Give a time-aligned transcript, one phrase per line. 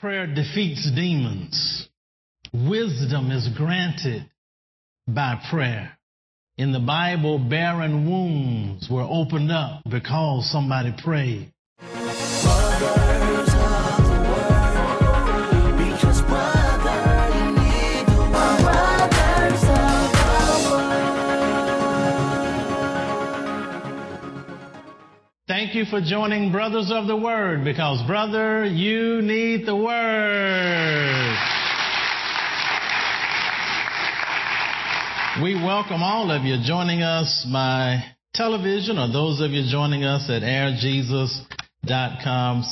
[0.00, 1.88] prayer defeats demons.
[2.52, 4.28] Wisdom is granted
[5.08, 5.96] by prayer.
[6.58, 11.52] In the Bible, barren wombs were opened up because somebody prayed.
[11.78, 13.55] Thank
[25.76, 31.36] you for joining Brothers of the Word because, brother, you need the Word.
[35.42, 38.02] We welcome all of you joining us by
[38.32, 41.42] television or those of you joining us at airjesus.com.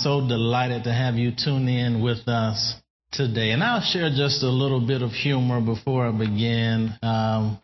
[0.00, 2.74] So delighted to have you tune in with us
[3.12, 3.50] today.
[3.50, 6.94] And I'll share just a little bit of humor before I begin.
[7.02, 7.58] Um,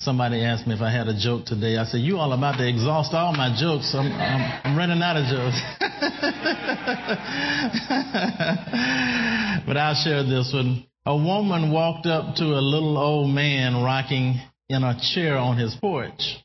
[0.00, 1.76] Somebody asked me if I had a joke today.
[1.76, 3.92] I said, "You all about to exhaust all my jokes.
[3.94, 5.60] I'm, I'm, I'm running out of jokes."
[9.66, 10.84] but I'll share this one.
[11.04, 15.74] A woman walked up to a little old man rocking in a chair on his
[15.74, 16.36] porch,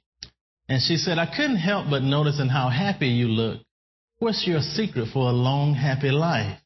[0.67, 3.62] and she said, "I couldn't help but noticing how happy you look.
[4.17, 6.58] What's your secret for a long, happy life?"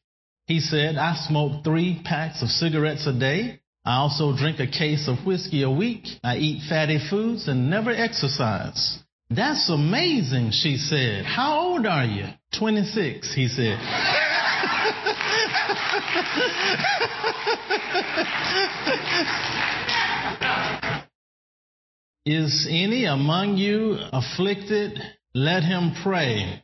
[0.46, 5.08] He said, "I smoke three packs of cigarettes a day." I also drink a case
[5.08, 6.04] of whiskey a week.
[6.22, 8.98] I eat fatty foods and never exercise.
[9.30, 11.24] That's amazing, she said.
[11.24, 12.26] How old are you?
[12.58, 13.78] 26, he said.
[22.26, 24.98] Is any among you afflicted?
[25.34, 26.62] Let him pray.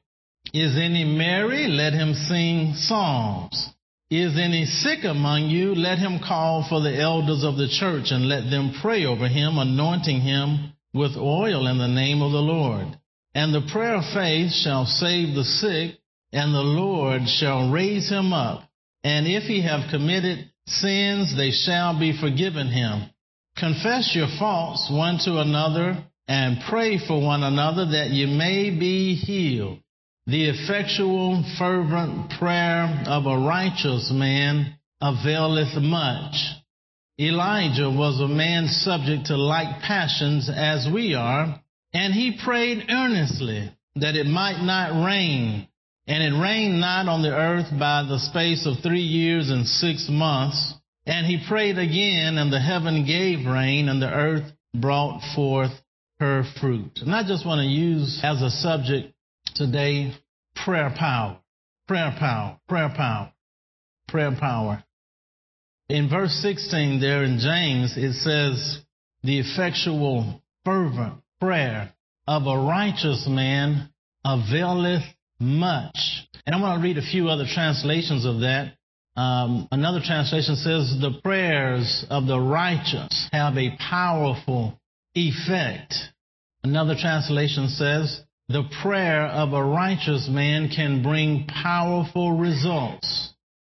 [0.53, 1.69] Is any merry?
[1.69, 3.74] Let him sing psalms.
[4.15, 5.75] Is any sick among you?
[5.75, 9.59] Let him call for the elders of the church and let them pray over him,
[9.59, 12.87] anointing him with oil in the name of the Lord.
[13.35, 15.99] And the prayer of faith shall save the sick,
[16.33, 18.63] and the Lord shall raise him up.
[19.03, 23.11] And if he have committed sins, they shall be forgiven him.
[23.57, 29.17] Confess your faults one to another and pray for one another that you may be
[29.17, 29.81] healed.
[30.27, 36.35] The effectual, fervent prayer of a righteous man availeth much.
[37.21, 41.61] Elijah was a man subject to like passions as we are,
[41.93, 45.69] and he prayed earnestly that it might not rain.
[46.07, 50.09] And it rained not on the earth by the space of three years and six
[50.11, 50.75] months.
[51.07, 55.73] And he prayed again, and the heaven gave rain, and the earth brought forth
[56.19, 56.99] her fruit.
[57.01, 59.14] And I just want to use as a subject
[59.55, 60.15] today
[60.65, 61.39] prayer power,
[61.89, 63.33] prayer power, prayer power,
[64.09, 64.85] prayer power.
[65.89, 68.81] In verse 16 there in James, it says,
[69.23, 71.93] the effectual, fervent prayer
[72.27, 73.91] of a righteous man
[74.25, 75.03] availeth
[75.39, 75.97] much.
[76.47, 78.75] And I'm going to read a few other translations of that.
[79.17, 84.81] Um, another translation says, the prayers of the righteous have a powerful
[85.15, 85.95] effect.
[86.63, 93.33] Another translation says, the prayer of a righteous man can bring powerful results.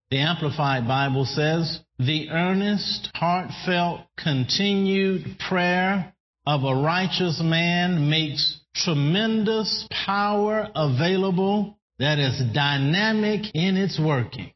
[0.10, 6.14] The Amplified Bible says, the earnest, heartfelt, continued prayer
[6.46, 14.52] of a righteous man makes tremendous power available that is dynamic in its working.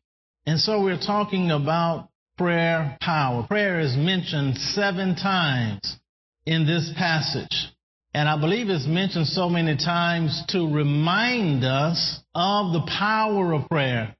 [0.45, 3.45] And so we're talking about prayer power.
[3.47, 5.97] Prayer is mentioned seven times
[6.45, 7.69] in this passage.
[8.13, 13.69] And I believe it's mentioned so many times to remind us of the power of
[13.69, 14.15] prayer,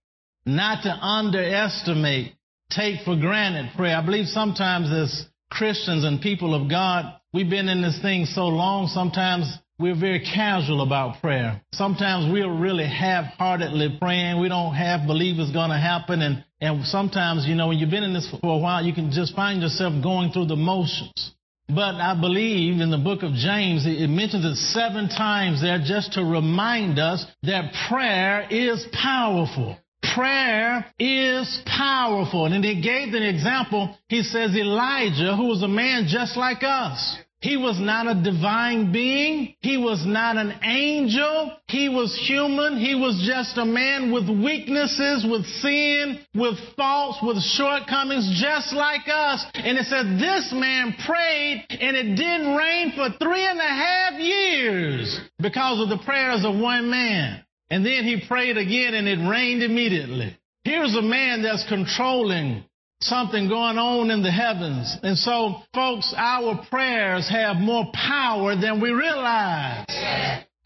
[0.46, 2.34] not to underestimate,
[2.70, 3.98] take for granted prayer.
[3.98, 8.48] I believe sometimes as Christians and people of God, we've been in this thing so
[8.48, 11.62] long, sometimes we're very casual about prayer.
[11.74, 14.40] Sometimes we're really half-heartedly praying.
[14.40, 16.22] We don't half believe it's going to happen.
[16.22, 19.10] And, and sometimes, you know, when you've been in this for a while, you can
[19.10, 21.34] just find yourself going through the motions.
[21.70, 26.14] But I believe in the book of James, it mentions it seven times there just
[26.14, 29.78] to remind us that prayer is powerful.
[30.16, 32.48] Prayer is powerful.
[32.48, 33.96] And he gave an example.
[34.08, 37.18] He says Elijah, who was a man just like us.
[37.42, 39.56] He was not a divine being.
[39.62, 41.54] He was not an angel.
[41.68, 42.78] He was human.
[42.78, 49.08] He was just a man with weaknesses, with sin, with faults, with shortcomings, just like
[49.08, 49.46] us.
[49.54, 54.20] And it said this man prayed and it didn't rain for three and a half
[54.20, 57.42] years because of the prayers of one man.
[57.70, 60.38] And then he prayed again and it rained immediately.
[60.66, 62.66] Here's a man that's controlling
[63.02, 64.98] something going on in the heavens.
[65.04, 69.86] And so, folks, our prayers have more power than we realize.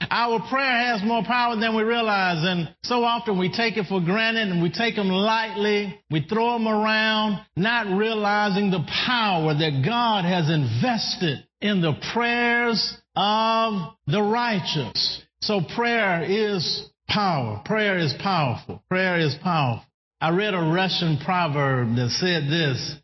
[0.10, 4.02] Our prayer has more power than we realize, and so often we take it for
[4.02, 5.98] granted and we take them lightly.
[6.12, 12.98] We throw them around, not realizing the power that God has invested in the prayers
[13.16, 15.22] of the righteous.
[15.42, 17.62] So prayer is power.
[17.66, 18.84] Prayer is powerful.
[18.90, 19.86] Prayer is powerful.
[20.24, 22.96] I read a Russian proverb that said this,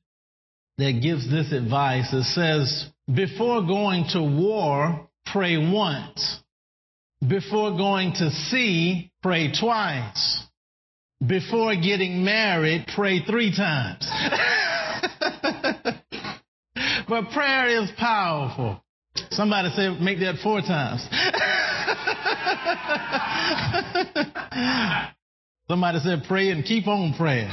[0.77, 2.13] that gives this advice.
[2.13, 6.39] It says, before going to war, pray once.
[7.19, 10.43] Before going to sea, pray twice.
[11.27, 14.09] Before getting married, pray three times.
[17.09, 18.81] but prayer is powerful.
[19.31, 21.05] Somebody say, make that four times.
[25.69, 27.47] Somebody said, pray and keep on praying.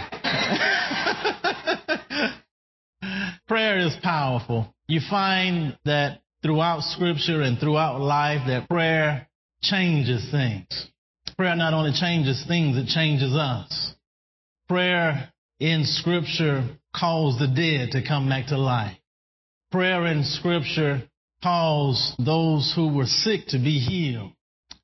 [3.46, 4.74] prayer is powerful.
[4.88, 9.28] You find that throughout scripture and throughout life that prayer
[9.60, 10.66] changes things.
[11.36, 13.92] Prayer not only changes things, it changes us.
[14.66, 15.30] Prayer
[15.60, 18.96] in scripture calls the dead to come back to life.
[19.70, 21.02] Prayer in scripture
[21.42, 24.32] calls those who were sick to be healed.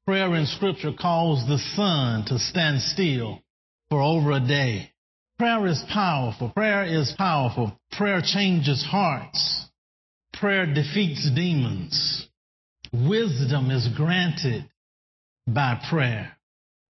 [0.05, 3.41] Prayer in scripture calls the sun to stand still
[3.89, 4.91] for over a day.
[5.39, 6.51] Prayer is powerful.
[6.51, 7.79] Prayer is powerful.
[7.93, 9.69] Prayer changes hearts.
[10.33, 12.29] Prayer defeats demons.
[12.93, 14.69] Wisdom is granted
[15.47, 16.33] by prayer.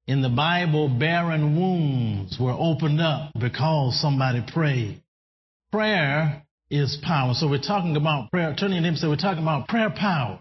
[0.06, 5.02] In the Bible, barren wombs were opened up because somebody prayed.
[5.70, 7.34] Prayer is power.
[7.34, 8.54] So we're talking about prayer.
[8.58, 10.40] Turning to him, so we're talking about prayer power.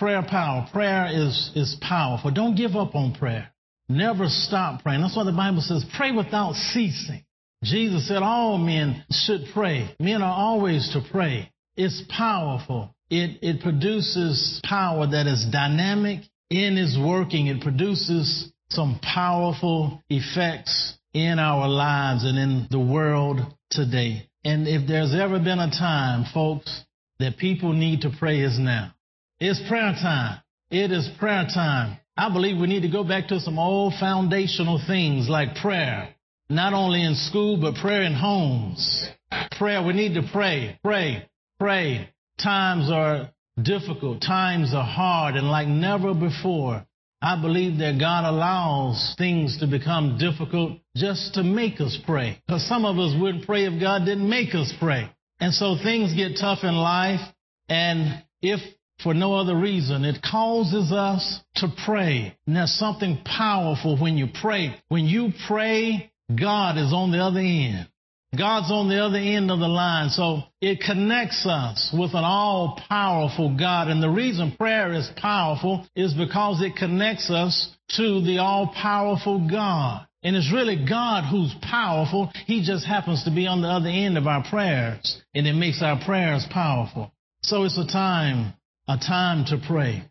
[0.00, 0.66] Prayer power.
[0.72, 2.30] Prayer is, is powerful.
[2.30, 3.52] Don't give up on prayer.
[3.90, 5.02] Never stop praying.
[5.02, 7.22] That's why the Bible says, pray without ceasing.
[7.62, 9.94] Jesus said all men should pray.
[10.00, 11.52] Men are always to pray.
[11.76, 12.94] It's powerful.
[13.10, 17.48] It, it produces power that is dynamic in its working.
[17.48, 24.30] It produces some powerful effects in our lives and in the world today.
[24.44, 26.84] And if there's ever been a time, folks,
[27.18, 28.94] that people need to pray is now.
[29.42, 30.42] It's prayer time.
[30.70, 31.96] It is prayer time.
[32.14, 36.14] I believe we need to go back to some old foundational things like prayer,
[36.50, 39.08] not only in school, but prayer in homes.
[39.52, 41.26] Prayer, we need to pray, pray,
[41.58, 42.10] pray.
[42.38, 43.30] Times are
[43.62, 44.20] difficult.
[44.20, 46.84] Times are hard and like never before.
[47.22, 52.42] I believe that God allows things to become difficult just to make us pray.
[52.46, 55.10] Because some of us wouldn't pray if God didn't make us pray.
[55.38, 57.20] And so things get tough in life.
[57.70, 58.60] And if
[59.02, 62.36] for no other reason, it causes us to pray.
[62.46, 64.74] And there's something powerful when you pray.
[64.88, 67.88] When you pray, God is on the other end.
[68.36, 70.08] God's on the other end of the line.
[70.10, 73.88] So it connects us with an all powerful God.
[73.88, 79.48] And the reason prayer is powerful is because it connects us to the all powerful
[79.50, 80.06] God.
[80.22, 82.30] And it's really God who's powerful.
[82.46, 85.20] He just happens to be on the other end of our prayers.
[85.34, 87.12] And it makes our prayers powerful.
[87.42, 88.52] So it's a time,
[88.90, 90.02] a time to pray.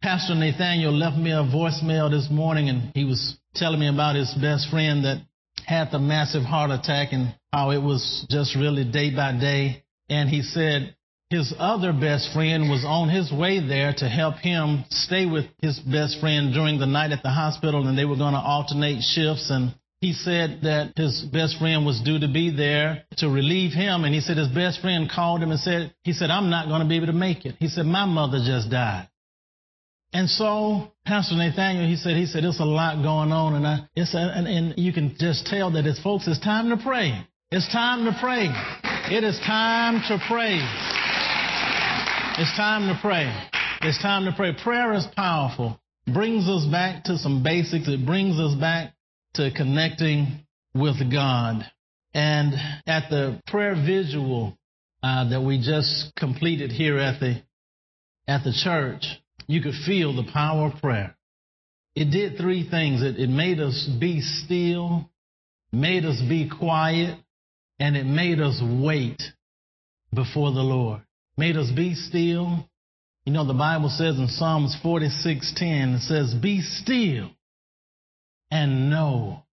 [0.00, 4.32] Pastor Nathaniel left me a voicemail this morning and he was telling me about his
[4.40, 5.26] best friend that
[5.66, 9.82] had the massive heart attack and how it was just really day by day.
[10.08, 10.94] And he said
[11.30, 15.80] his other best friend was on his way there to help him stay with his
[15.80, 19.50] best friend during the night at the hospital and they were going to alternate shifts
[19.50, 24.04] and he said that his best friend was due to be there to relieve him
[24.04, 26.82] and he said his best friend called him and said he said I'm not going
[26.82, 27.56] to be able to make it.
[27.58, 29.08] He said my mother just died.
[30.12, 33.80] And so Pastor Nathaniel, he said, he said, it's a lot going on, and I,
[33.94, 37.26] it's a, and, and you can just tell that it's folks, it's time to pray.
[37.50, 38.48] It's time to pray.
[39.14, 40.60] It is time to pray.
[42.38, 43.30] It's time to pray.
[43.82, 44.52] It's time to pray.
[44.62, 45.78] Prayer is powerful.
[46.06, 47.88] Brings us back to some basics.
[47.88, 48.94] It brings us back
[49.34, 51.64] to connecting with God.
[52.14, 52.54] And
[52.86, 54.56] at the prayer visual
[55.02, 57.42] uh, that we just completed here at the
[58.26, 59.04] at the church,
[59.46, 61.16] you could feel the power of prayer.
[61.94, 63.02] It did three things.
[63.02, 65.10] It, it made us be still,
[65.72, 67.18] made us be quiet,
[67.80, 69.20] and it made us wait
[70.12, 71.00] before the Lord.
[71.36, 72.68] Made us be still.
[73.24, 77.30] You know, the Bible says in Psalms 46:10, it says, Be still
[78.50, 79.44] and know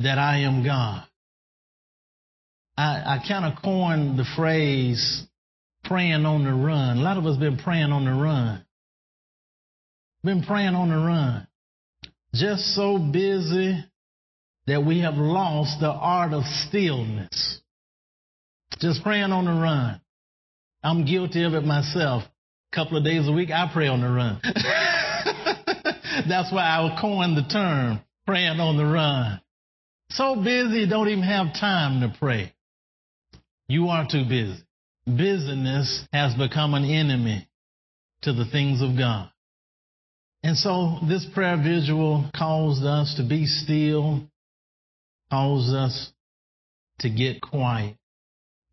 [0.00, 1.04] that I am God.
[2.76, 5.26] I, I kind of coined the phrase
[5.84, 6.98] praying on the run.
[6.98, 8.64] A lot of us been praying on the run.
[10.24, 11.46] Been praying on the run.
[12.34, 13.84] Just so busy
[14.66, 17.60] that we have lost the art of stillness.
[18.78, 20.00] Just praying on the run.
[20.82, 22.22] I'm guilty of it myself.
[22.72, 24.40] A couple of days a week, I pray on the run.
[26.28, 29.40] That's why I coined the term praying on the run.
[30.10, 32.52] So busy, don't even have time to pray.
[33.68, 34.62] You are too busy.
[35.06, 37.48] Busyness has become an enemy
[38.22, 39.30] to the things of God.
[40.42, 44.22] And so this prayer visual calls us to be still,
[45.30, 46.12] calls us
[47.00, 47.96] to get quiet.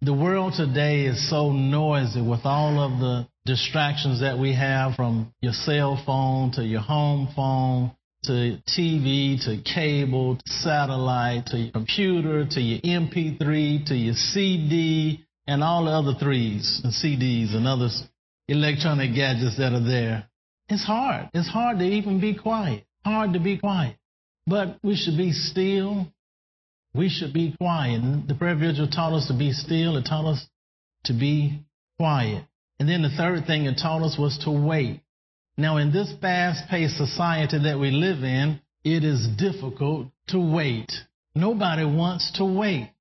[0.01, 5.33] The world today is so noisy with all of the distractions that we have from
[5.41, 7.91] your cell phone to your home phone
[8.23, 15.25] to TV to cable to satellite to your computer to your MP3 to your CD
[15.47, 17.89] and all the other threes and CDs and other
[18.47, 20.29] electronic gadgets that are there.
[20.69, 21.29] It's hard.
[21.33, 22.85] It's hard to even be quiet.
[23.03, 23.97] Hard to be quiet.
[24.47, 26.07] But we should be still.
[26.93, 28.27] We should be quiet.
[28.27, 29.97] The prayer vigil taught us to be still.
[29.97, 30.45] It taught us
[31.05, 31.63] to be
[31.97, 32.45] quiet.
[32.79, 35.01] And then the third thing it taught us was to wait.
[35.57, 40.91] Now, in this fast paced society that we live in, it is difficult to wait.
[41.35, 42.91] Nobody wants to wait.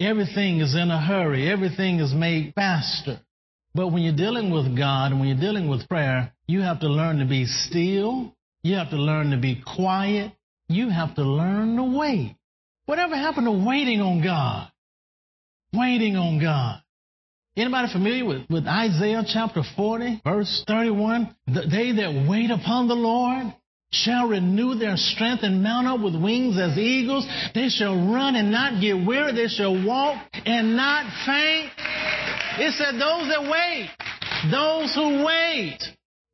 [0.00, 1.48] Everything is in a hurry.
[1.48, 3.20] Everything is made faster.
[3.74, 6.88] But when you're dealing with God and when you're dealing with prayer, you have to
[6.88, 8.34] learn to be still.
[8.62, 10.32] You have to learn to be quiet.
[10.68, 12.36] You have to learn to wait.
[12.92, 14.70] Whatever happened to waiting on God?
[15.72, 16.82] Waiting on God.
[17.56, 21.34] Anybody familiar with, with Isaiah chapter 40, verse 31?
[21.46, 23.54] They that wait upon the Lord
[23.92, 27.26] shall renew their strength and mount up with wings as eagles.
[27.54, 29.32] They shall run and not get weary.
[29.32, 31.72] They shall walk and not faint.
[32.58, 33.88] It said those that wait,
[34.50, 35.78] those who wait,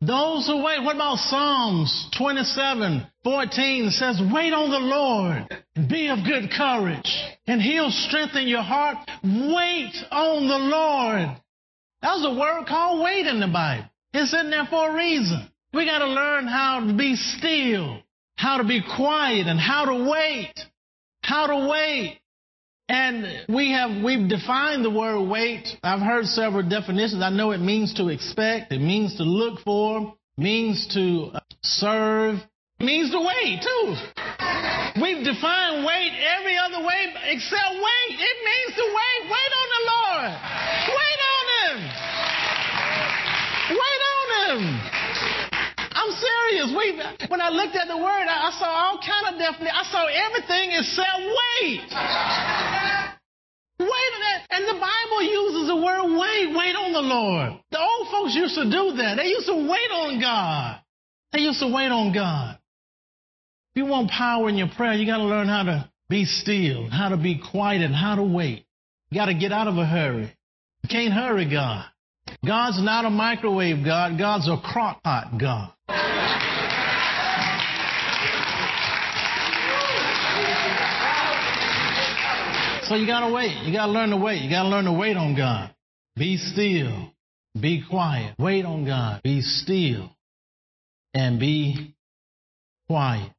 [0.00, 0.82] those who wait.
[0.82, 7.18] What about Psalms 27, 14 says, wait on the Lord and be of good courage
[7.46, 8.98] and he'll strengthen your heart.
[9.24, 11.36] Wait on the Lord.
[12.02, 13.88] That was a word called wait in the Bible.
[14.12, 15.50] It's in there for a reason.
[15.74, 18.00] We got to learn how to be still,
[18.36, 20.52] how to be quiet and how to wait.
[21.22, 22.17] How to wait.
[22.88, 25.68] And we have, we've defined the word wait.
[25.83, 27.23] I've heard several definitions.
[27.23, 32.38] I know it means to expect, it means to look for, means to uh, serve,
[32.80, 33.95] means to wait too.
[35.02, 38.16] We've defined wait every other way except wait.
[38.16, 39.21] It means to wait.
[39.28, 40.33] Wait on the Lord.
[40.97, 41.76] Wait on Him.
[43.76, 45.07] Wait on Him.
[46.08, 46.68] I'm serious.
[46.72, 49.76] We, when I looked at the word, I, I saw all kind of definition.
[49.76, 51.84] I saw everything except wait.
[53.80, 54.12] Wait.
[54.50, 56.56] And the Bible uses the word wait.
[56.56, 57.60] Wait on the Lord.
[57.70, 59.16] The old folks used to do that.
[59.18, 60.80] They used to wait on God.
[61.32, 62.58] They used to wait on God.
[63.74, 66.88] If you want power in your prayer, you got to learn how to be still,
[66.88, 68.64] how to be quiet, and how to wait.
[69.10, 70.34] You got to get out of a hurry.
[70.82, 71.84] You can't hurry God.
[72.47, 74.18] God's not a microwave God.
[74.18, 75.73] God's a crock pot God.
[82.88, 83.64] So you gotta wait.
[83.64, 84.40] You gotta learn to wait.
[84.42, 85.75] You gotta learn to wait on God.
[86.16, 87.12] Be still.
[87.61, 88.35] Be quiet.
[88.38, 89.21] Wait on God.
[89.23, 90.11] Be still.
[91.12, 91.95] And be
[92.87, 93.30] quiet.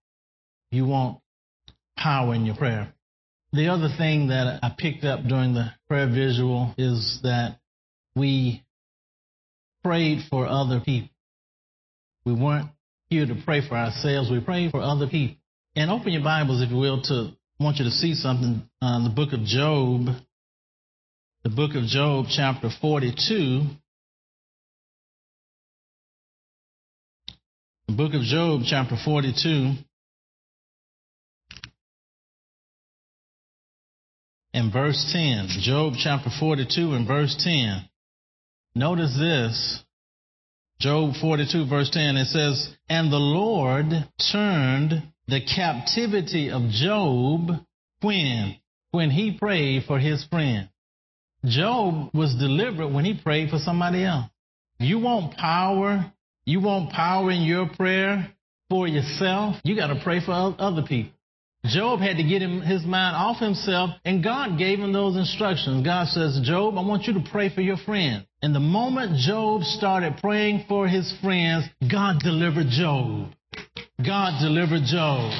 [0.72, 1.20] You want
[1.98, 2.94] power in your prayer.
[3.54, 7.60] The other thing that I picked up during the prayer visual is that
[8.16, 8.64] we
[9.84, 11.10] prayed for other people.
[12.26, 12.70] We weren't
[13.10, 14.30] here to pray for ourselves.
[14.30, 15.38] We prayed for other people.
[15.76, 19.04] And open your Bibles, if you will, to I want you to see something uh,
[19.04, 20.06] the book of Job,
[21.44, 23.64] the book of Job, chapter 42.
[27.88, 29.74] The book of Job, chapter 42.
[34.54, 35.48] And verse 10.
[35.62, 37.89] Job chapter 42 and verse 10.
[38.76, 39.84] Notice this.
[40.80, 42.18] Job 42 verse 10.
[42.18, 43.86] It says, And the Lord
[44.32, 47.66] turned the captivity of Job
[48.02, 48.56] when?
[48.92, 50.70] When he prayed for his friend.
[51.46, 54.26] Job was delivered when he prayed for somebody else.
[54.80, 56.12] You want power?
[56.46, 58.34] You want power in your prayer
[58.70, 59.56] for yourself?
[59.64, 61.12] You got to pray for other people.
[61.66, 65.86] Job had to get him, his mind off himself, and God gave him those instructions.
[65.86, 68.26] God says, Job, I want you to pray for your friend.
[68.42, 73.32] And the moment Job started praying for his friends, God delivered Job.
[74.06, 75.32] God delivered Job.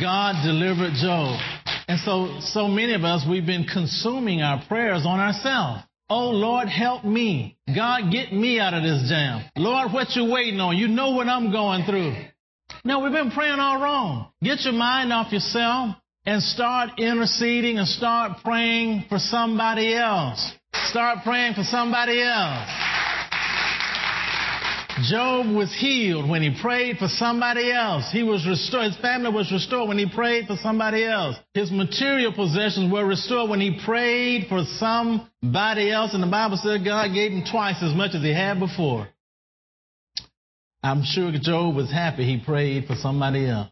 [0.00, 1.40] God delivered Job.
[1.88, 5.82] And so, so many of us, we've been consuming our prayers on ourselves.
[6.08, 7.58] Oh Lord, help me.
[7.74, 9.44] God, get me out of this jam.
[9.56, 10.76] Lord, what you waiting on?
[10.76, 12.14] You know what I'm going through.
[12.86, 14.28] No, we've been praying all wrong.
[14.40, 20.52] Get your mind off yourself and start interceding and start praying for somebody else.
[20.90, 22.70] Start praying for somebody else.
[25.10, 28.08] Job was healed when he prayed for somebody else.
[28.12, 28.92] He was restored.
[28.92, 31.34] His family was restored when he prayed for somebody else.
[31.54, 36.14] His material possessions were restored when he prayed for somebody else.
[36.14, 39.08] And the Bible said God gave him twice as much as he had before.
[40.86, 43.70] I'm sure Job was happy he prayed for somebody else.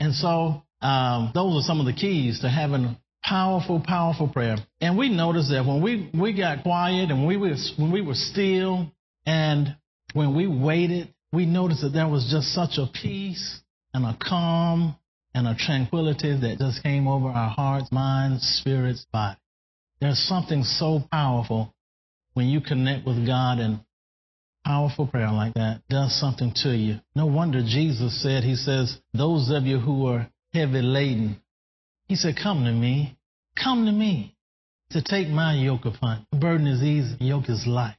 [0.00, 4.56] And so, um, those are some of the keys to having powerful, powerful prayer.
[4.80, 8.14] And we noticed that when we, we got quiet and we was, when we were
[8.14, 8.90] still
[9.24, 9.76] and
[10.12, 13.60] when we waited, we noticed that there was just such a peace
[13.94, 14.96] and a calm
[15.34, 19.38] and a tranquility that just came over our hearts, minds, spirits, body.
[20.00, 21.74] There's something so powerful
[22.34, 23.80] when you connect with God and
[24.66, 26.96] powerful prayer like that does something to you.
[27.14, 31.40] No wonder Jesus said, He says, those of you who are heavy laden,
[32.08, 33.16] He said, come to me,
[33.62, 34.36] come to me
[34.90, 36.26] to take my yoke upon.
[36.32, 37.96] The burden is easy, yoke is light.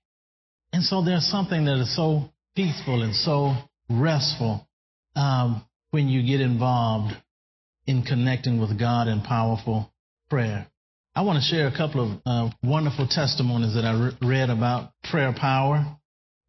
[0.73, 3.55] And so there's something that is so peaceful and so
[3.89, 4.67] restful
[5.15, 7.15] um, when you get involved
[7.85, 9.89] in connecting with God in powerful
[10.29, 10.67] prayer.
[11.15, 14.91] I want to share a couple of uh, wonderful testimonies that I re- read about
[15.09, 15.97] prayer power.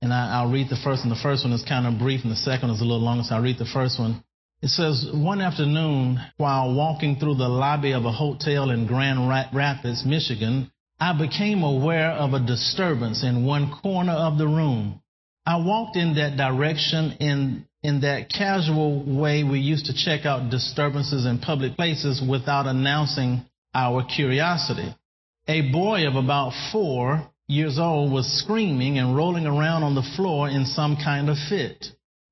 [0.00, 1.08] And I, will read the first one.
[1.08, 3.34] The first one is kind of brief, and the second is a little longer, so
[3.34, 4.22] I'll read the first one.
[4.62, 10.04] It says, One afternoon, while walking through the lobby of a hotel in Grand Rapids,
[10.04, 15.00] Michigan, I became aware of a disturbance in one corner of the room.
[15.46, 20.50] I walked in that direction in, in that casual way we used to check out
[20.50, 24.94] disturbances in public places without announcing our curiosity.
[25.46, 30.48] A boy of about four years old was screaming and rolling around on the floor
[30.48, 31.86] in some kind of fit.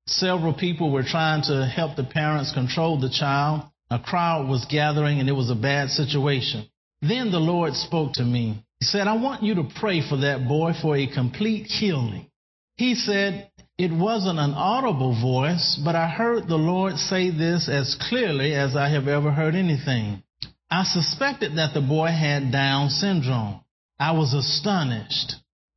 [0.07, 3.63] Several people were trying to help the parents control the child.
[3.89, 6.65] A crowd was gathering and it was a bad situation.
[7.01, 8.63] Then the Lord spoke to me.
[8.79, 12.29] He said, I want you to pray for that boy for a complete healing.
[12.75, 17.97] He said, it wasn't an audible voice, but I heard the Lord say this as
[18.09, 20.23] clearly as I have ever heard anything.
[20.69, 23.61] I suspected that the boy had Down syndrome.
[23.99, 25.35] I was astonished.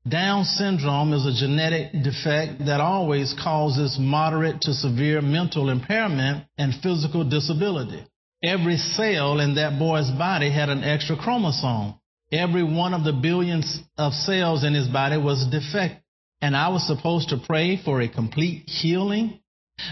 [0.09, 6.75] Down syndrome is a genetic defect that always causes moderate to severe mental impairment and
[6.83, 8.05] physical disability.
[8.43, 11.95] Every cell in that boy's body had an extra chromosome.
[12.33, 16.03] Every one of the billions of cells in his body was defective.
[16.41, 19.41] And I was supposed to pray for a complete healing.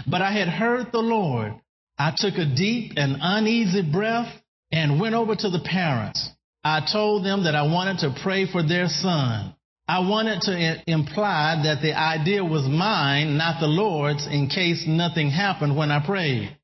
[0.07, 1.53] But I had heard the Lord.
[1.97, 4.33] I took a deep and uneasy breath
[4.71, 6.29] and went over to the parents.
[6.63, 9.55] I told them that I wanted to pray for their son.
[9.87, 15.29] I wanted to imply that the idea was mine, not the Lord's, in case nothing
[15.31, 16.55] happened when I prayed.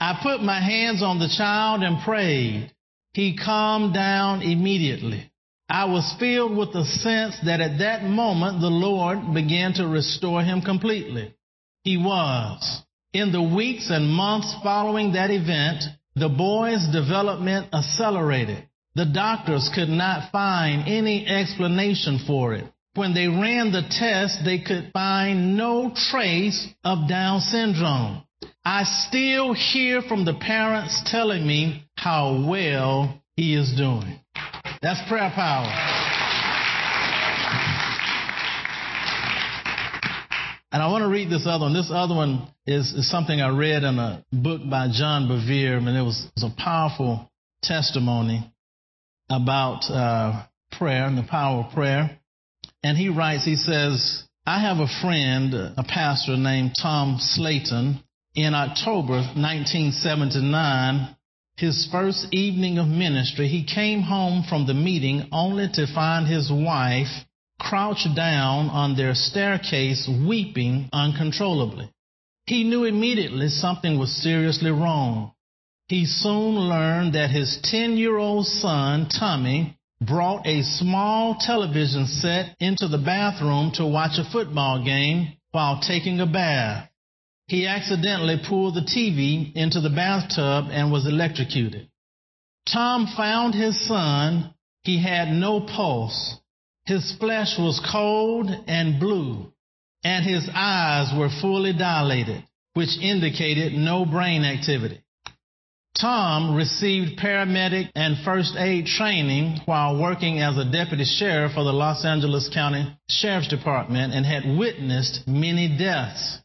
[0.00, 2.72] I put my hands on the child and prayed.
[3.12, 5.30] He calmed down immediately.
[5.68, 10.42] I was filled with the sense that at that moment the Lord began to restore
[10.42, 11.34] him completely.
[11.84, 12.82] He was.
[13.12, 15.82] In the weeks and months following that event,
[16.14, 18.67] the boy's development accelerated.
[18.98, 22.64] The doctors could not find any explanation for it.
[22.96, 28.24] When they ran the test, they could find no trace of Down syndrome.
[28.64, 34.18] I still hear from the parents telling me how well he is doing.
[34.82, 35.70] That's prayer power.
[40.72, 41.72] And I want to read this other one.
[41.72, 45.96] This other one is, is something I read in a book by John Bevere, and
[45.96, 47.30] it was, it was a powerful
[47.62, 48.52] testimony
[49.30, 52.18] about uh, prayer and the power of prayer.
[52.82, 58.02] And he writes, he says, I have a friend, a pastor named Tom Slayton,
[58.38, 61.16] in October 1979,
[61.56, 66.48] his first evening of ministry, he came home from the meeting only to find his
[66.52, 67.08] wife
[67.58, 71.90] crouched down on their staircase weeping uncontrollably.
[72.46, 75.32] He knew immediately something was seriously wrong.
[75.88, 82.56] He soon learned that his 10 year old son, Tommy, brought a small television set
[82.60, 86.88] into the bathroom to watch a football game while taking a bath
[87.48, 91.88] he accidentally pulled the TV into the bathtub and was electrocuted.
[92.70, 94.54] Tom found his son.
[94.82, 96.36] He had no pulse.
[96.84, 99.52] His flesh was cold and blue,
[100.04, 105.00] and his eyes were fully dilated, which indicated no brain activity.
[106.00, 111.72] Tom received paramedic and first aid training while working as a deputy sheriff for the
[111.72, 116.38] Los Angeles County Sheriff's Department and had witnessed many deaths.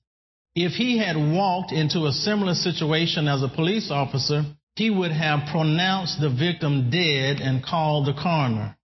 [0.56, 4.44] If he had walked into a similar situation as a police officer,
[4.76, 8.76] he would have pronounced the victim dead and called the coroner.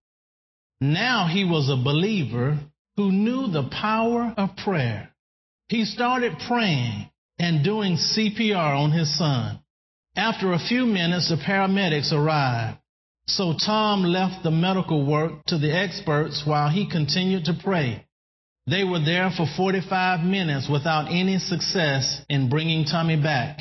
[0.80, 2.58] Now he was a believer
[2.96, 5.10] who knew the power of prayer.
[5.68, 9.59] He started praying and doing CPR on his son.
[10.16, 12.78] After a few minutes, the paramedics arrived.
[13.26, 18.04] So Tom left the medical work to the experts while he continued to pray.
[18.66, 23.58] They were there for 45 minutes without any success in bringing Tommy back.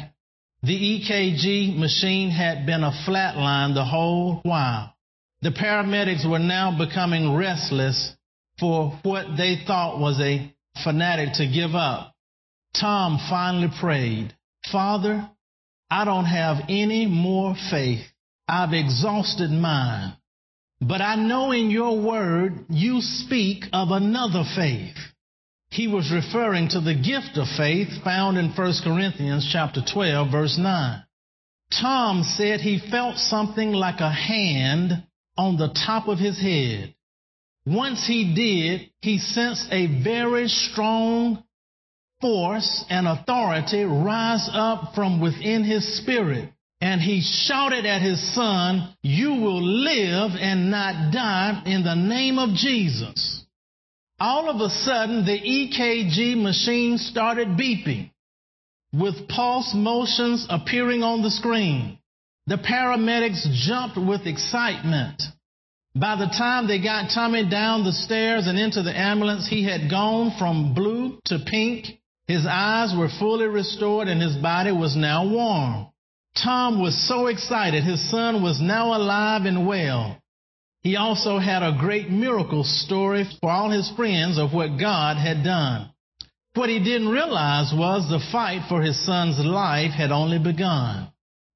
[0.64, 4.94] The EKG machine had been a flatline the whole while.
[5.42, 8.14] The paramedics were now becoming restless
[8.60, 12.14] for what they thought was a fanatic to give up.
[12.80, 14.36] Tom finally prayed,
[14.72, 15.30] Father,
[15.90, 18.06] I don't have any more faith.
[18.48, 20.14] I've exhausted mine.
[20.82, 24.96] But I know in your word you speak of another faith.
[25.72, 30.58] He was referring to the gift of faith found in 1 Corinthians chapter 12 verse
[30.58, 31.04] 9.
[31.82, 35.04] Tom said he felt something like a hand
[35.38, 36.96] on the top of his head.
[37.66, 41.44] Once he did, he sensed a very strong
[42.22, 46.52] force and authority rise up from within his spirit.
[46.82, 52.40] And he shouted at his son, You will live and not die in the name
[52.40, 53.44] of Jesus.
[54.20, 58.12] All of a sudden, the EKG machine started beeping
[58.94, 62.00] with pulse motions appearing on the screen.
[62.48, 65.22] The paramedics jumped with excitement.
[65.96, 69.90] By the time they got Tommy down the stairs and into the ambulance, he had
[69.90, 71.99] gone from blue to pink.
[72.30, 75.88] His eyes were fully restored and his body was now warm.
[76.36, 77.84] Tom was so excited.
[77.84, 80.16] His son was now alive and well.
[80.84, 85.44] He also had a great miracle story for all his friends of what God had
[85.44, 85.90] done.
[86.54, 91.08] What he didn't realize was the fight for his son's life had only begun.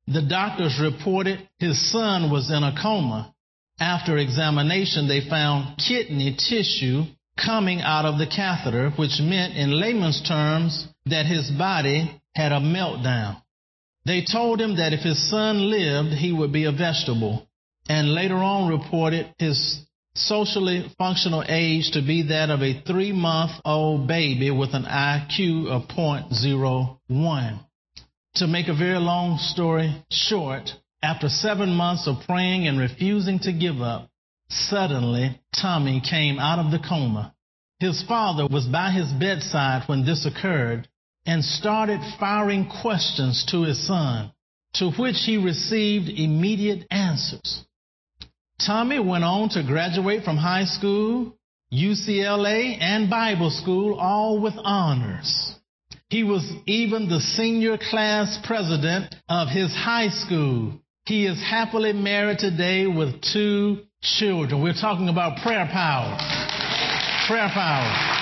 [0.07, 3.31] The doctors reported his son was in a coma.
[3.79, 7.03] After examination, they found kidney tissue
[7.37, 12.59] coming out of the catheter, which meant in layman's terms that his body had a
[12.59, 13.41] meltdown.
[14.05, 17.47] They told him that if his son lived, he would be a vegetable,
[17.87, 23.51] and later on reported his socially functional age to be that of a three month
[23.65, 27.59] old baby with an IQ of 0.01.
[28.35, 33.53] To make a very long story short, after seven months of praying and refusing to
[33.53, 34.09] give up,
[34.69, 37.33] suddenly Tommy came out of the coma.
[37.79, 40.87] His father was by his bedside when this occurred
[41.25, 44.31] and started firing questions to his son,
[44.75, 47.65] to which he received immediate answers.
[48.65, 51.35] Tommy went on to graduate from high school,
[51.73, 55.55] UCLA, and Bible school, all with honors.
[56.09, 60.79] He was even the senior class president of his high school.
[61.05, 64.61] He is happily married today with two children.
[64.61, 66.17] We're talking about prayer power.
[67.27, 68.19] Prayer power.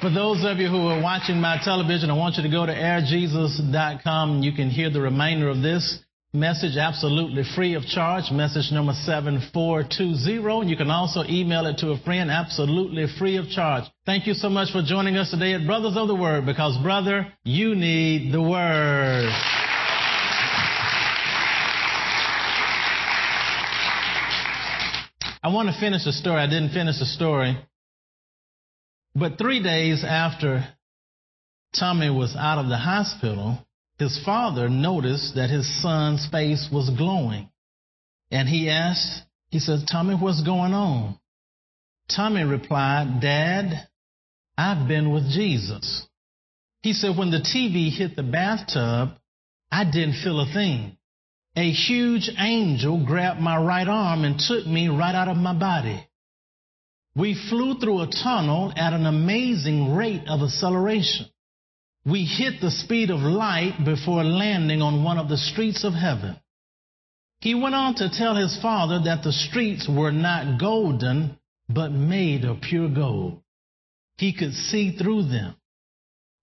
[0.00, 2.74] For those of you who are watching my television, I want you to go to
[2.74, 4.42] airjesus.com.
[4.42, 6.00] You can hear the remainder of this
[6.34, 10.68] message absolutely free of charge, message number 7420.
[10.68, 13.84] You can also email it to a friend absolutely free of charge.
[14.04, 17.32] Thank you so much for joining us today at Brothers of the Word because, brother,
[17.44, 19.30] you need the Word.
[25.42, 26.40] I want to finish the story.
[26.40, 27.58] I didn't finish the story
[29.14, 30.66] but three days after
[31.78, 33.58] Tommy was out of the hospital,
[33.98, 37.48] his father noticed that his son's face was glowing.
[38.30, 41.18] And he asked, he said, Tommy, what's going on?
[42.14, 43.86] Tommy replied, Dad,
[44.56, 46.06] I've been with Jesus.
[46.82, 49.10] He said, when the TV hit the bathtub,
[49.70, 50.96] I didn't feel a thing.
[51.54, 56.06] A huge angel grabbed my right arm and took me right out of my body.
[57.14, 61.26] We flew through a tunnel at an amazing rate of acceleration.
[62.06, 66.36] We hit the speed of light before landing on one of the streets of heaven.
[67.40, 71.38] He went on to tell his father that the streets were not golden,
[71.68, 73.42] but made of pure gold.
[74.16, 75.54] He could see through them.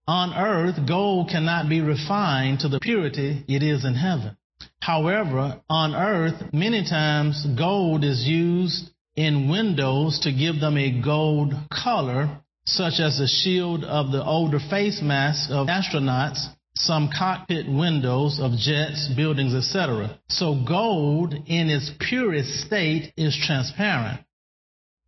[0.07, 4.37] On earth, gold cannot be refined to the purity it is in heaven.
[4.81, 11.53] However, on earth, many times gold is used in windows to give them a gold
[11.69, 18.39] color, such as the shield of the older face masks of astronauts, some cockpit windows
[18.39, 20.17] of jets, buildings, etc.
[20.29, 24.21] So gold in its purest state is transparent.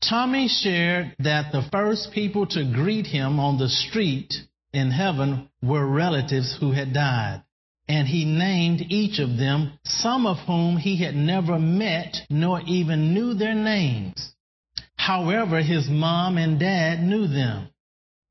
[0.02, 4.34] Tommy shared that the first people to greet him on the street
[4.74, 7.44] in heaven were relatives who had died
[7.92, 13.14] and he named each of them, some of whom he had never met nor even
[13.14, 14.34] knew their names.
[14.96, 17.68] However, his mom and dad knew them.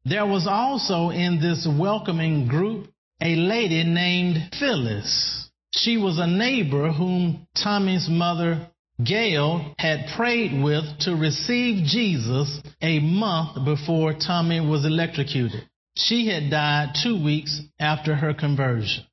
[0.06, 5.50] There was also in this welcoming group a lady named Phyllis.
[5.72, 8.66] She was a neighbor whom Tommy's mother,
[9.04, 15.68] Gail, had prayed with to receive Jesus a month before Tommy was electrocuted.
[15.98, 19.04] She had died two weeks after her conversion.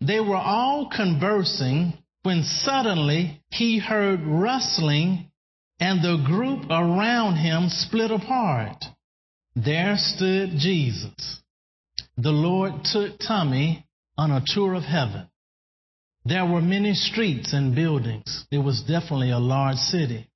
[0.00, 5.30] They were all conversing when suddenly he heard rustling
[5.80, 8.84] and the group around him split apart.
[9.54, 11.40] There stood Jesus.
[12.16, 15.28] The Lord took Tommy on a tour of heaven.
[16.24, 18.46] There were many streets and buildings.
[18.50, 20.28] It was definitely a large city.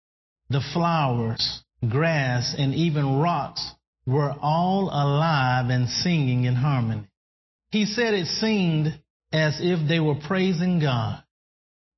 [0.49, 3.73] The flowers, grass, and even rocks
[4.07, 7.09] were all alive and singing in harmony.
[7.71, 9.02] He said it seemed
[9.33, 11.23] as if they were praising God.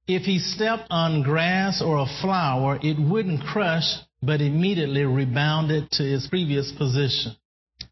[0.06, 6.04] If he stepped on grass or a flower, it wouldn't crush, but immediately rebounded to
[6.04, 7.36] its previous position.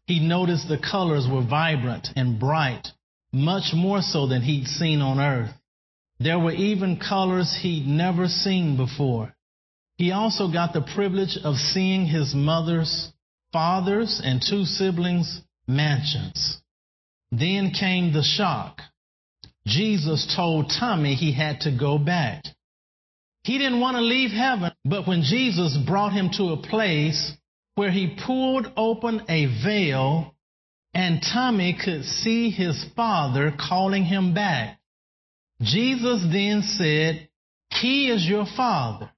[0.05, 2.87] He noticed the colors were vibrant and bright,
[3.31, 5.53] much more so than he'd seen on earth.
[6.19, 9.35] There were even colors he'd never seen before.
[9.97, 13.11] He also got the privilege of seeing his mother's
[13.51, 16.61] father's and two siblings' mansions.
[17.31, 18.81] Then came the shock.
[19.67, 22.43] Jesus told Tommy he had to go back.
[23.43, 27.33] He didn't want to leave heaven, but when Jesus brought him to a place
[27.75, 30.35] where he pulled open a veil
[30.93, 34.79] and Tommy could see his father calling him back,
[35.61, 37.29] Jesus then said,
[37.69, 39.09] He is your father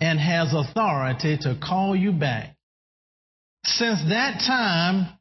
[0.00, 2.56] and has authority to call you back.
[3.64, 5.17] Since that time,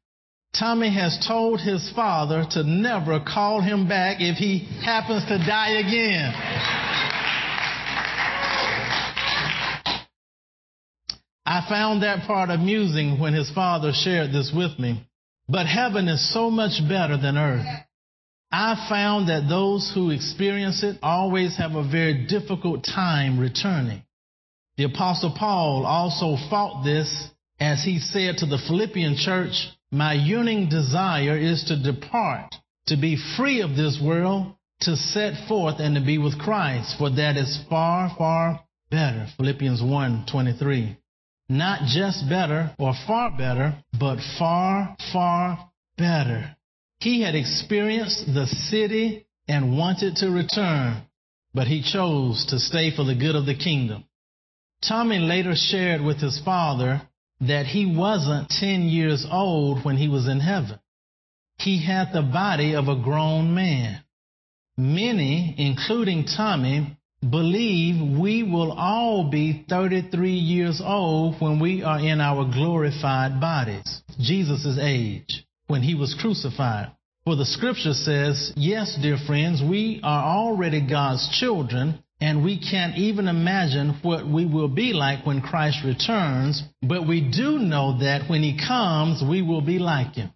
[0.59, 5.77] Tommy has told his father to never call him back if he happens to die
[5.79, 6.33] again.
[11.45, 15.07] I found that part amusing when his father shared this with me.
[15.47, 17.65] But heaven is so much better than earth.
[18.51, 24.03] I found that those who experience it always have a very difficult time returning.
[24.77, 30.69] The apostle Paul also fought this as he said to the Philippian church, my yearning
[30.69, 32.54] desire is to depart,
[32.88, 37.10] to be free of this world, to set forth and to be with Christ, for
[37.10, 39.28] that is far, far better.
[39.38, 40.97] Philippians 1 23.
[41.50, 46.56] Not just better or far better, but far, far better.
[47.00, 51.04] He had experienced the city and wanted to return,
[51.54, 54.04] but he chose to stay for the good of the kingdom.
[54.88, 57.02] Tommy later shared with his father
[57.41, 60.80] that he wasn't 10 years old when he was in heaven.
[61.60, 64.04] He had the body of a grown man.
[64.78, 72.21] Many, including Tommy, believe we will all be 33 years old when we are in
[72.21, 76.91] our glorified bodies, Jesus' age, when he was crucified.
[77.26, 82.97] For the scripture says, yes, dear friends, we are already God's children, and we can't
[82.97, 88.30] even imagine what we will be like when Christ returns, but we do know that
[88.30, 90.32] when he comes, we will be like him.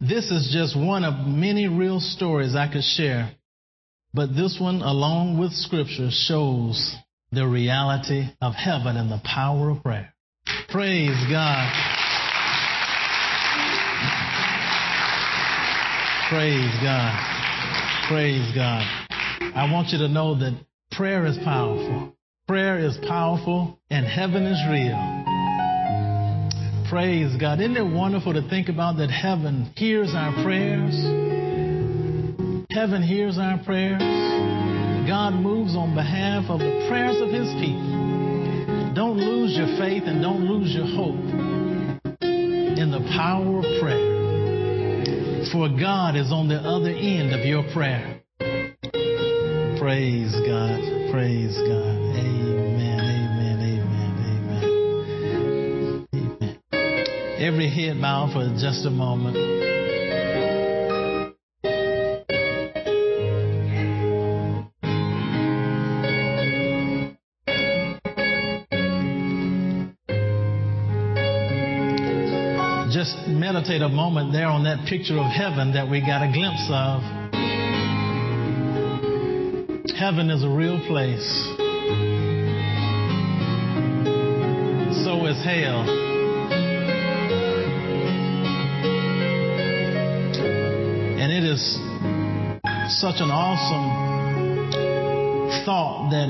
[0.00, 3.30] This is just one of many real stories I could share,
[4.12, 6.94] but this one, along with scripture, shows
[7.32, 10.12] the reality of heaven and the power of prayer.
[10.68, 11.72] Praise God.
[16.28, 18.08] Praise God.
[18.08, 19.05] Praise God.
[19.54, 20.58] I want you to know that
[20.92, 22.12] prayer is powerful.
[22.48, 24.96] Prayer is powerful and heaven is real.
[26.88, 27.60] Praise God.
[27.60, 30.94] Isn't it wonderful to think about that heaven hears our prayers?
[32.70, 34.00] Heaven hears our prayers.
[35.08, 38.92] God moves on behalf of the prayers of his people.
[38.94, 41.16] Don't lose your faith and don't lose your hope
[42.22, 45.44] in the power of prayer.
[45.52, 48.15] For God is on the other end of your prayer.
[49.86, 50.80] Praise God.
[51.12, 51.96] Praise God.
[52.18, 52.98] Amen.
[52.98, 53.56] Amen.
[53.62, 54.14] Amen.
[55.30, 56.08] Amen.
[56.12, 57.38] Amen.
[57.38, 59.36] Every head bow for just a moment.
[72.92, 76.66] Just meditate a moment there on that picture of heaven that we got a glimpse
[76.72, 77.15] of.
[79.98, 81.26] Heaven is a real place.
[85.04, 85.88] So is hell.
[91.16, 91.62] And it is
[93.00, 93.88] such an awesome
[95.64, 96.28] thought that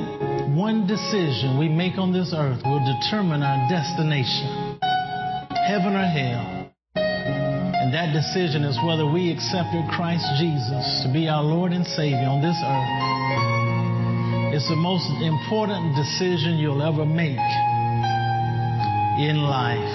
[0.54, 4.78] one decision we make on this earth will determine our destination,
[5.66, 6.70] heaven or hell.
[6.94, 12.28] And that decision is whether we accepted Christ Jesus to be our Lord and Savior
[12.30, 13.15] on this earth.
[14.56, 17.36] It's the most important decision you'll ever make
[19.20, 19.92] in life.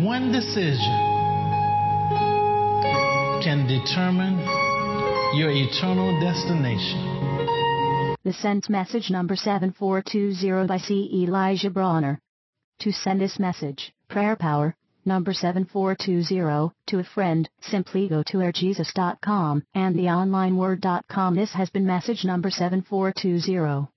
[0.00, 0.94] One decision
[3.42, 4.38] can determine
[5.36, 8.16] your eternal destination.
[8.22, 11.10] The sent message number 7420 by C.
[11.24, 12.20] Elijah Bronner.
[12.82, 19.64] To send this message, prayer power, number 7420, to a friend, simply go to airjesus.com
[19.74, 21.34] and theonlineword.com.
[21.34, 23.88] This has been message number 7420.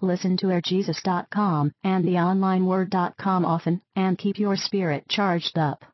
[0.00, 5.84] Listen to airjesus.com and theonlineword.com often and keep your spirit charged up.